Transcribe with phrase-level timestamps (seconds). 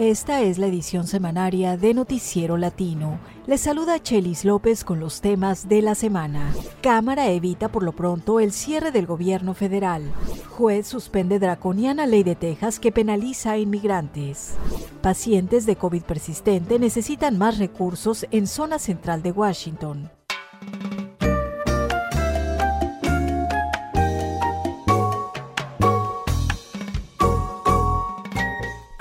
[0.00, 3.20] Esta es la edición semanaria de Noticiero Latino.
[3.46, 6.54] Les saluda Chelis López con los temas de la semana.
[6.80, 10.10] Cámara evita por lo pronto el cierre del gobierno federal.
[10.48, 14.54] Juez suspende draconiana ley de Texas que penaliza a inmigrantes.
[15.02, 20.10] Pacientes de COVID persistente necesitan más recursos en zona central de Washington.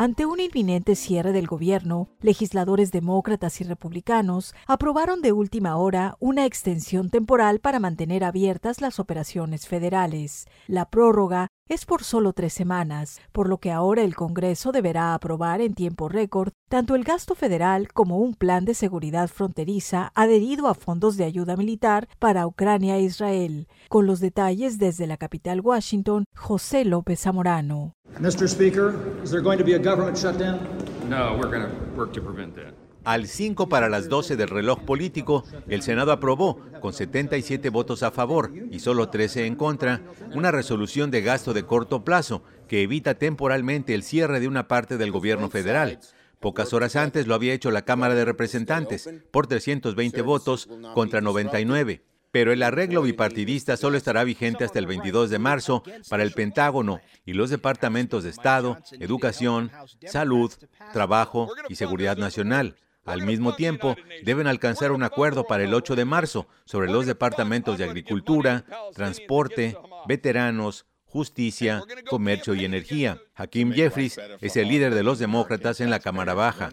[0.02, 6.46] Ante un inminente cierre del gobierno, legisladores demócratas y republicanos aprobaron de última hora una
[6.46, 10.48] extensión temporal para mantener abiertas las operaciones federales.
[10.68, 15.62] La prórroga es por solo tres semanas, por lo que ahora el Congreso deberá aprobar
[15.62, 20.74] en tiempo récord tanto el gasto federal como un plan de seguridad fronteriza adherido a
[20.74, 23.68] fondos de ayuda militar para Ucrania e Israel.
[23.88, 27.94] Con los detalles desde la capital Washington, José López Zamorano.
[28.20, 28.48] Mr.
[28.48, 30.60] Speaker, is there going to be a government shutdown?
[31.08, 32.79] No, we're going to work to prevent that.
[33.04, 38.12] Al 5 para las 12 del reloj político, el Senado aprobó, con 77 votos a
[38.12, 40.02] favor y solo 13 en contra,
[40.34, 44.98] una resolución de gasto de corto plazo que evita temporalmente el cierre de una parte
[44.98, 46.00] del gobierno federal.
[46.40, 52.04] Pocas horas antes lo había hecho la Cámara de Representantes, por 320 votos contra 99
[52.32, 57.02] pero el arreglo bipartidista solo estará vigente hasta el 22 de marzo para el Pentágono
[57.26, 59.72] y los departamentos de Estado, Educación,
[60.06, 60.52] Salud,
[60.94, 62.76] Trabajo y Seguridad Nacional.
[63.10, 67.78] Al mismo tiempo, deben alcanzar un acuerdo para el 8 de marzo sobre los departamentos
[67.78, 69.76] de Agricultura, Transporte,
[70.08, 73.20] Veteranos, Justicia, Comercio y Energía.
[73.34, 76.70] Hakim Jeffries es el líder de los demócratas en la Cámara Baja.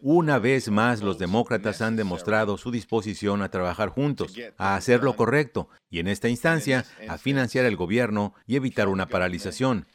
[0.00, 5.16] Una vez más, los demócratas han demostrado su disposición a trabajar juntos, a hacer lo
[5.16, 9.86] correcto y, en esta instancia, a financiar el gobierno y evitar una paralización.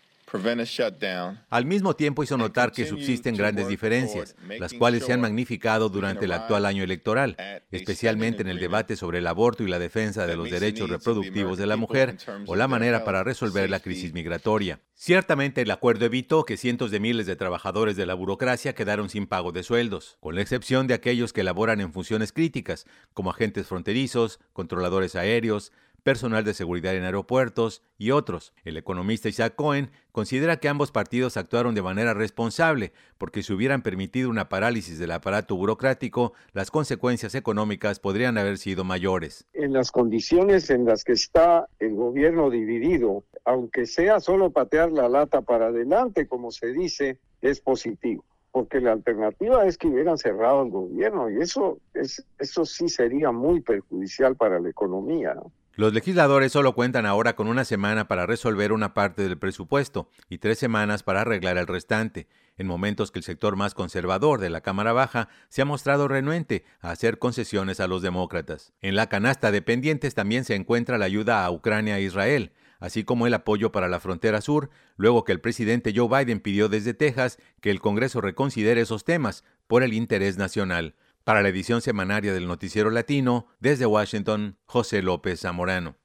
[1.50, 6.26] Al mismo tiempo hizo notar que subsisten grandes diferencias, las cuales se han magnificado durante
[6.26, 7.36] el actual año electoral,
[7.72, 11.68] especialmente en el debate sobre el aborto y la defensa de los derechos reproductivos de
[11.68, 14.80] la mujer o la manera para resolver la crisis migratoria.
[14.94, 19.26] Ciertamente el acuerdo evitó que cientos de miles de trabajadores de la burocracia quedaron sin
[19.26, 23.68] pago de sueldos, con la excepción de aquellos que laboran en funciones críticas, como agentes
[23.68, 25.72] fronterizos, controladores aéreos,
[26.04, 28.54] personal de seguridad en aeropuertos y otros.
[28.64, 33.82] El economista Isaac Cohen considera que ambos partidos actuaron de manera responsable porque si hubieran
[33.82, 39.46] permitido una parálisis del aparato burocrático, las consecuencias económicas podrían haber sido mayores.
[39.54, 45.08] En las condiciones en las que está el gobierno dividido, aunque sea solo patear la
[45.08, 50.64] lata para adelante, como se dice, es positivo porque la alternativa es que hubieran cerrado
[50.64, 55.34] el gobierno y eso, es, eso sí sería muy perjudicial para la economía.
[55.34, 55.52] ¿no?
[55.76, 60.40] Los legisladores solo cuentan ahora con una semana para resolver una parte del presupuesto y
[60.40, 62.28] tres semanas para arreglar el restante,
[62.58, 66.66] en momentos que el sector más conservador de la Cámara Baja se ha mostrado renuente
[66.82, 68.74] a hacer concesiones a los demócratas.
[68.82, 72.52] En la canasta de pendientes también se encuentra la ayuda a Ucrania e Israel,
[72.82, 76.68] así como el apoyo para la frontera sur, luego que el presidente Joe Biden pidió
[76.68, 80.96] desde Texas que el Congreso reconsidere esos temas por el interés nacional.
[81.24, 85.96] Para la edición semanaria del Noticiero Latino, desde Washington, José López Zamorano.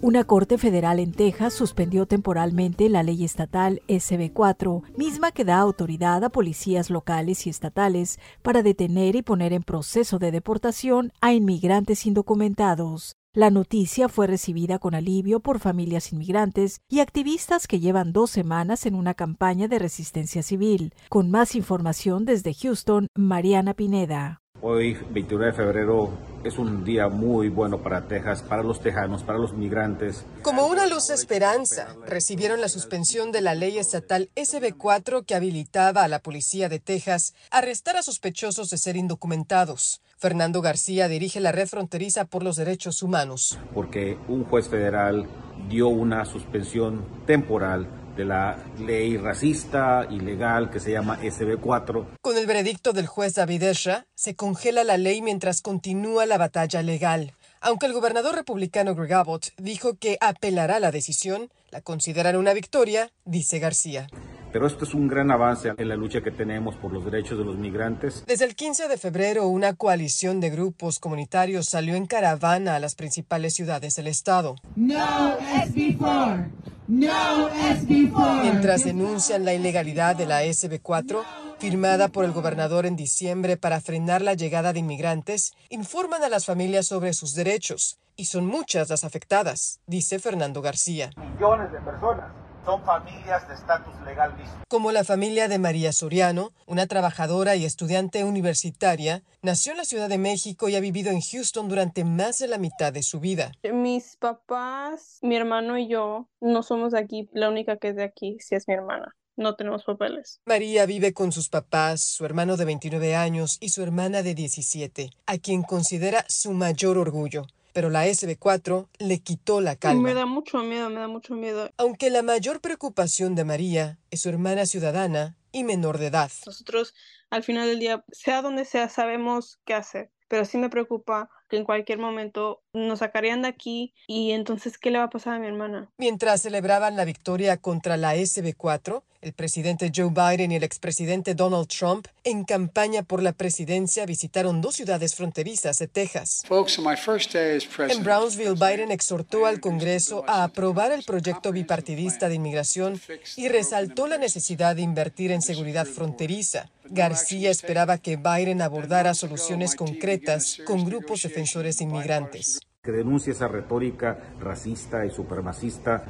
[0.00, 6.24] Una corte federal en Texas suspendió temporalmente la ley estatal SB4, misma que da autoridad
[6.24, 12.06] a policías locales y estatales para detener y poner en proceso de deportación a inmigrantes
[12.06, 13.19] indocumentados.
[13.32, 18.86] La noticia fue recibida con alivio por familias inmigrantes y activistas que llevan dos semanas
[18.86, 20.92] en una campaña de resistencia civil.
[21.08, 24.40] Con más información desde Houston, Mariana Pineda.
[24.62, 26.10] Hoy, 21 de febrero,
[26.42, 30.26] es un día muy bueno para Texas, para los tejanos, para los migrantes.
[30.42, 36.02] Como una luz de esperanza, recibieron la suspensión de la ley estatal SB4 que habilitaba
[36.02, 40.02] a la policía de Texas a arrestar a sospechosos de ser indocumentados.
[40.20, 43.58] Fernando García dirige la Red Fronteriza por los Derechos Humanos.
[43.72, 45.26] Porque un juez federal
[45.70, 47.88] dio una suspensión temporal
[48.18, 52.18] de la ley racista ilegal que se llama SB4.
[52.20, 56.82] Con el veredicto del juez David Esra, se congela la ley mientras continúa la batalla
[56.82, 57.32] legal.
[57.62, 63.10] Aunque el gobernador republicano Greg Abbott dijo que apelará la decisión, la consideran una victoria,
[63.24, 64.06] dice García.
[64.52, 67.44] Pero esto es un gran avance en la lucha que tenemos por los derechos de
[67.44, 68.24] los migrantes.
[68.26, 72.94] Desde el 15 de febrero, una coalición de grupos comunitarios salió en caravana a las
[72.96, 74.56] principales ciudades del estado.
[74.74, 76.50] No SB4.
[76.88, 78.42] No SB4.
[78.42, 81.22] Mientras denuncian la ilegalidad de la SB4,
[81.60, 86.46] firmada por el gobernador en diciembre para frenar la llegada de inmigrantes, informan a las
[86.46, 91.10] familias sobre sus derechos, y son muchas las afectadas, dice Fernando García.
[91.16, 94.34] Millones de personas son familias de estatus legal
[94.68, 100.08] Como la familia de María Soriano, una trabajadora y estudiante universitaria, nació en la Ciudad
[100.08, 103.52] de México y ha vivido en Houston durante más de la mitad de su vida.
[103.72, 108.04] Mis papás, mi hermano y yo no somos de aquí, la única que es de
[108.04, 109.14] aquí sí es mi hermana.
[109.36, 110.40] No tenemos papeles.
[110.44, 115.10] María vive con sus papás, su hermano de 29 años y su hermana de 17,
[115.24, 120.02] a quien considera su mayor orgullo pero la SB4 le quitó la calma.
[120.02, 121.70] Me da mucho miedo, me da mucho miedo.
[121.76, 126.30] Aunque la mayor preocupación de María es su hermana ciudadana y menor de edad.
[126.46, 126.94] Nosotros,
[127.30, 131.56] al final del día, sea donde sea, sabemos qué hacer, pero sí me preocupa que
[131.56, 135.38] en cualquier momento nos sacarían de aquí y entonces, ¿qué le va a pasar a
[135.40, 135.90] mi hermana?
[135.98, 141.66] Mientras celebraban la victoria contra la SB4, el presidente Joe Biden y el expresidente Donald
[141.66, 146.44] Trump, en campaña por la presidencia, visitaron dos ciudades fronterizas de Texas.
[146.48, 153.00] En Brownsville, Biden exhortó al Congreso a aprobar el proyecto bipartidista de inmigración
[153.36, 156.70] y resaltó la necesidad de invertir en seguridad fronteriza.
[156.92, 162.58] García esperaba que Biden abordara soluciones concretas con grupos defensores inmigrantes.
[162.82, 166.04] Que denuncie esa retórica racista y supremacista,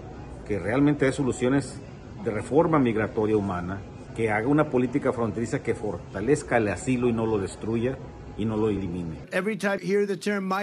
[0.46, 1.74] que realmente hay soluciones
[2.24, 3.82] de reforma migratoria humana,
[4.16, 7.98] que haga una política fronteriza que fortalezca el asilo y no lo destruya
[8.40, 9.18] y no lo elimine.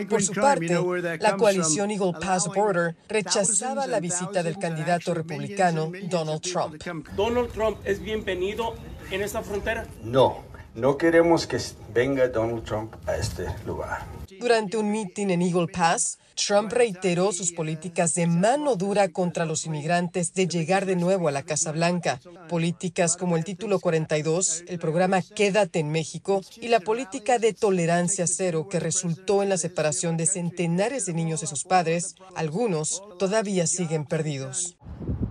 [0.10, 6.42] Por su parte, la coalición Eagle Pass Border rechazaba la visita del candidato republicano Donald
[6.42, 6.82] Trump.
[7.16, 8.74] ¿Donald Trump es bienvenido
[9.12, 9.86] en esta frontera?
[10.04, 10.44] No,
[10.74, 11.60] no queremos que
[11.94, 14.17] venga Donald Trump a este lugar.
[14.39, 19.66] Durante un mitin en Eagle Pass, Trump reiteró sus políticas de mano dura contra los
[19.66, 22.19] inmigrantes de llegar de nuevo a la Casa Blanca.
[22.48, 28.28] Políticas como el Título 42, el programa Quédate en México y la política de tolerancia
[28.28, 33.66] cero que resultó en la separación de centenares de niños de sus padres, algunos todavía
[33.66, 34.77] siguen perdidos.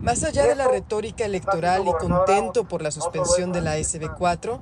[0.06, 4.61] Más allá de la retórica electoral y contento por la suspensión de la SB4,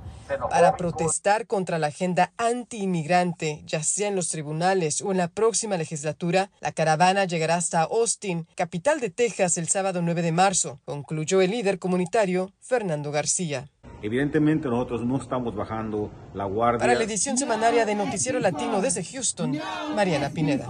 [0.49, 5.76] para protestar contra la agenda anti-inmigrante, ya sea en los tribunales o en la próxima
[5.76, 11.43] legislatura, la caravana llegará hasta Austin, capital de Texas, el sábado 9 de marzo, concluyó
[11.43, 13.69] el líder comunitario Fernando García.
[14.00, 16.79] Evidentemente nosotros no estamos bajando la guardia.
[16.79, 19.61] Para la edición semanaria de Noticiero Latino desde Houston,
[19.94, 20.67] Mariana Pineda.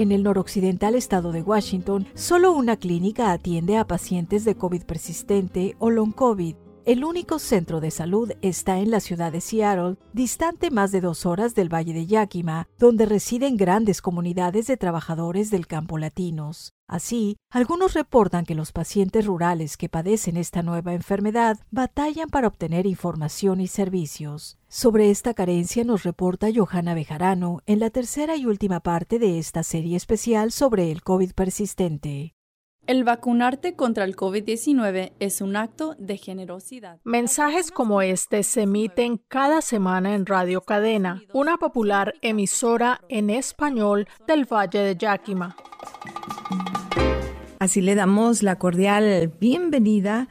[0.00, 5.76] En el noroccidental estado de Washington, solo una clínica atiende a pacientes de COVID persistente
[5.78, 6.54] o long COVID.
[6.86, 11.26] El único centro de salud está en la ciudad de Seattle, distante más de dos
[11.26, 16.72] horas del Valle de Yakima, donde residen grandes comunidades de trabajadores del campo latinos.
[16.88, 22.86] Así, algunos reportan que los pacientes rurales que padecen esta nueva enfermedad batallan para obtener
[22.86, 24.58] información y servicios.
[24.66, 29.62] Sobre esta carencia nos reporta Johanna Bejarano en la tercera y última parte de esta
[29.64, 32.34] serie especial sobre el COVID persistente.
[32.90, 36.98] El vacunarte contra el COVID-19 es un acto de generosidad.
[37.04, 44.08] Mensajes como este se emiten cada semana en Radio Cadena, una popular emisora en español
[44.26, 45.54] del Valle de Yakima.
[47.60, 50.26] Así le damos la cordial bienvenida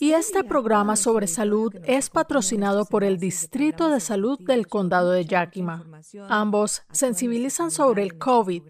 [0.00, 5.24] y este programa sobre salud es patrocinado por el Distrito de Salud del Condado de
[5.24, 5.84] Yakima.
[6.28, 8.62] Ambos sensibilizan sobre el COVID,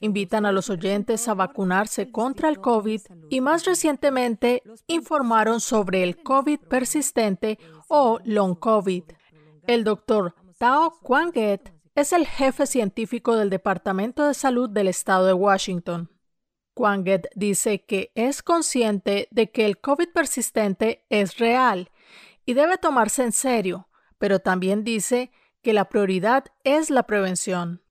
[0.00, 6.22] invitan a los oyentes a vacunarse contra el COVID y más recientemente informaron sobre el
[6.22, 9.04] COVID persistente o long COVID.
[9.66, 15.32] El doctor Tao Quanget es el jefe científico del Departamento de Salud del Estado de
[15.32, 16.08] Washington.
[16.74, 21.90] Quanget dice que es consciente de que el COVID persistente es real
[22.44, 25.30] y debe tomarse en serio, pero también dice
[25.62, 27.82] que la prioridad es la prevención.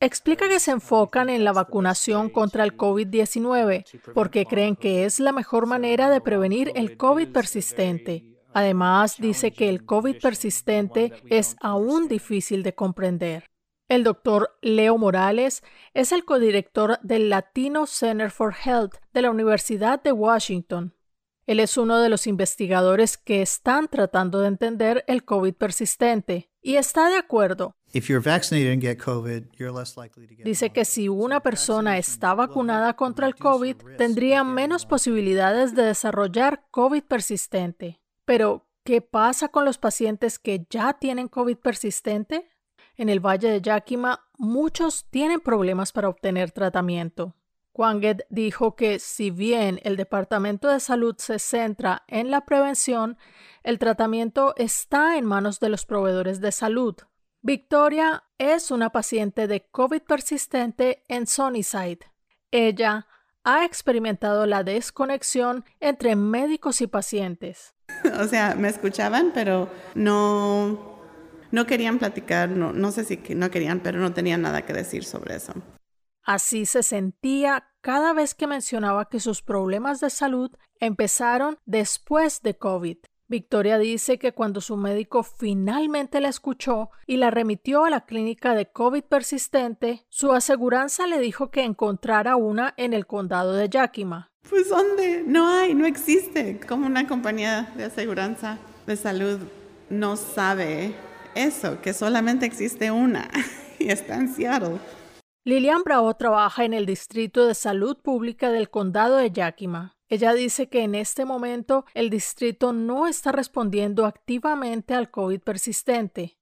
[0.00, 5.32] Explica que se enfocan en la vacunación contra el COVID-19 porque creen que es la
[5.32, 8.26] mejor manera de prevenir el COVID persistente.
[8.52, 13.53] Además, dice que el COVID persistente es aún difícil de comprender.
[13.94, 20.02] El doctor Leo Morales es el codirector del Latino Center for Health de la Universidad
[20.02, 20.96] de Washington.
[21.46, 26.74] Él es uno de los investigadores que están tratando de entender el COVID persistente y
[26.74, 27.76] está de acuerdo.
[30.44, 36.66] Dice que si una persona está vacunada contra el COVID, tendría menos posibilidades de desarrollar
[36.72, 38.00] COVID persistente.
[38.24, 42.50] Pero, ¿qué pasa con los pacientes que ya tienen COVID persistente?
[42.96, 47.34] En el Valle de Yakima, muchos tienen problemas para obtener tratamiento.
[47.72, 53.18] Quanget dijo que si bien el Departamento de Salud se centra en la prevención,
[53.64, 56.94] el tratamiento está en manos de los proveedores de salud.
[57.42, 61.98] Victoria es una paciente de COVID persistente en Sunnyside.
[62.52, 63.08] Ella
[63.42, 67.74] ha experimentado la desconexión entre médicos y pacientes.
[68.20, 70.93] O sea, me escuchaban, pero no,
[71.54, 75.04] no querían platicar, no, no sé si no querían, pero no tenían nada que decir
[75.04, 75.54] sobre eso.
[76.24, 82.56] Así se sentía cada vez que mencionaba que sus problemas de salud empezaron después de
[82.56, 82.96] COVID.
[83.28, 88.54] Victoria dice que cuando su médico finalmente la escuchó y la remitió a la clínica
[88.54, 94.32] de COVID persistente, su aseguranza le dijo que encontrara una en el condado de Yakima.
[94.48, 95.22] Pues ¿dónde?
[95.24, 96.58] No hay, no existe.
[96.66, 99.38] Como una compañía de aseguranza de salud
[99.88, 100.94] no sabe
[101.34, 103.30] eso, que solamente existe una
[103.78, 104.78] y está en Seattle.
[105.44, 109.94] Lilian Bravo trabaja en el Distrito de Salud Pública del Condado de Yakima.
[110.08, 116.38] Ella dice que en este momento el distrito no está respondiendo activamente al COVID persistente.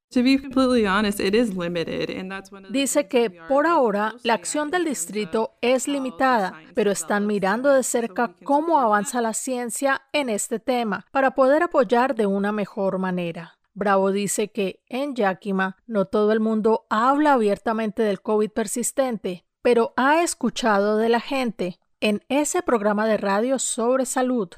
[2.71, 8.35] Dice que por ahora la acción del distrito es limitada, pero están mirando de cerca
[8.45, 13.59] cómo avanza la ciencia en este tema para poder apoyar de una mejor manera.
[13.75, 19.95] Bravo dice que en Yakima no todo el mundo habla abiertamente del COVID persistente, pero
[19.97, 24.51] ha escuchado de la gente en ese programa de radio sobre salud.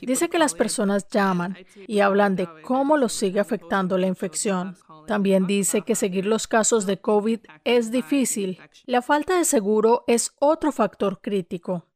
[0.00, 4.76] Dice que las personas llaman y hablan de cómo los sigue afectando la infección.
[5.06, 8.58] También dice que seguir los casos de COVID es difícil.
[8.86, 11.86] La falta de seguro es otro factor crítico.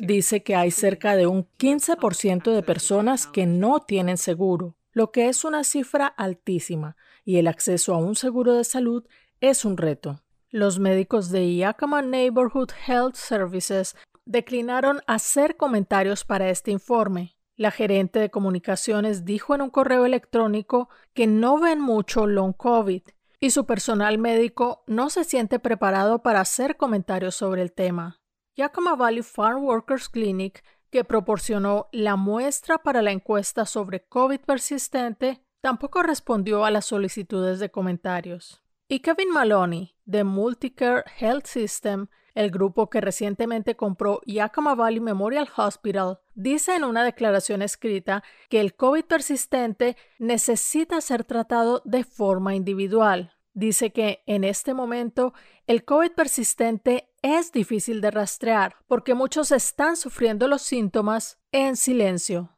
[0.00, 5.28] Dice que hay cerca de un 15% de personas que no tienen seguro, lo que
[5.28, 9.06] es una cifra altísima, y el acceso a un seguro de salud
[9.40, 10.20] es un reto.
[10.50, 13.94] Los médicos de Yakima Neighborhood Health Services
[14.24, 17.36] declinaron hacer comentarios para este informe.
[17.54, 23.02] La gerente de comunicaciones dijo en un correo electrónico que no ven mucho long COVID
[23.44, 28.22] y su personal médico no se siente preparado para hacer comentarios sobre el tema.
[28.56, 35.44] Yakima Valley Farm Workers Clinic, que proporcionó la muestra para la encuesta sobre COVID persistente,
[35.60, 38.62] tampoco respondió a las solicitudes de comentarios.
[38.88, 45.48] Y Kevin Maloney, de Multicare Health System, el grupo que recientemente compró Yakima Valley Memorial
[45.56, 52.54] Hospital, dice en una declaración escrita que el COVID persistente necesita ser tratado de forma
[52.54, 53.32] individual.
[53.52, 55.32] Dice que en este momento
[55.68, 62.53] el COVID persistente es difícil de rastrear porque muchos están sufriendo los síntomas en silencio.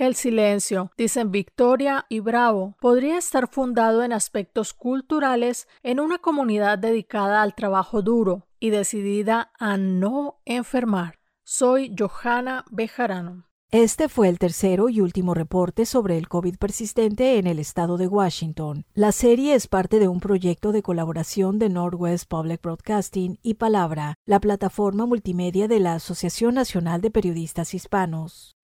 [0.00, 6.78] El silencio, dicen Victoria y Bravo, podría estar fundado en aspectos culturales en una comunidad
[6.78, 11.18] dedicada al trabajo duro y decidida a no enfermar.
[11.44, 13.44] Soy Johanna Bejarano.
[13.70, 18.06] Este fue el tercero y último reporte sobre el COVID persistente en el estado de
[18.06, 18.86] Washington.
[18.94, 24.14] La serie es parte de un proyecto de colaboración de Northwest Public Broadcasting y Palabra,
[24.24, 28.56] la plataforma multimedia de la Asociación Nacional de Periodistas Hispanos.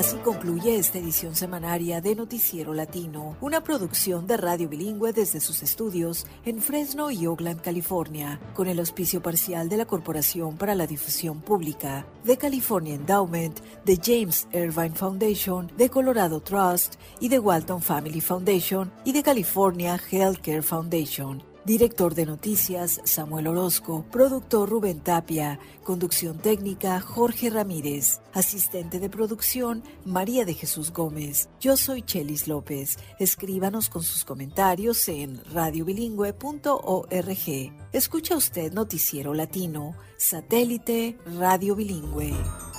[0.00, 5.62] Así concluye esta edición semanaria de Noticiero Latino, una producción de radio bilingüe desde sus
[5.62, 10.86] estudios en Fresno y Oakland, California, con el auspicio parcial de la Corporación para la
[10.86, 17.82] Difusión Pública, de California Endowment, de James Irvine Foundation, de Colorado Trust y de Walton
[17.82, 21.49] Family Foundation y de California Healthcare Foundation.
[21.64, 29.82] Director de noticias Samuel Orozco, productor Rubén Tapia, conducción técnica Jorge Ramírez, asistente de producción
[30.06, 31.50] María de Jesús Gómez.
[31.60, 32.96] Yo soy Chelis López.
[33.18, 37.72] Escríbanos con sus comentarios en radiobilingüe.org.
[37.92, 42.69] Escucha usted Noticiero Latino, satélite Radio Bilingüe.